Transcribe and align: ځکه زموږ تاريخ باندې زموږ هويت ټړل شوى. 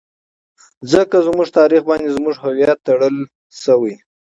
ځکه 0.91 1.15
زموږ 1.27 1.47
تاريخ 1.59 1.81
باندې 1.89 2.13
زموږ 2.17 2.35
هويت 2.43 2.77
ټړل 2.85 3.15
شوى. 3.61 3.93